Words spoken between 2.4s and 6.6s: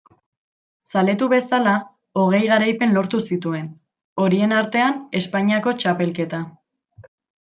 garaipen lortu zituen, horien artean Espainiako txapelketa.